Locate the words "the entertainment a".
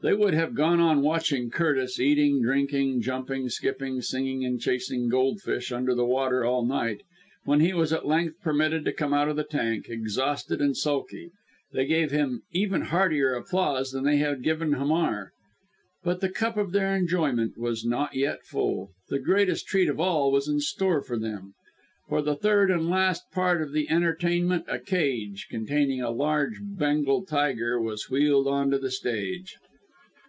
23.72-24.78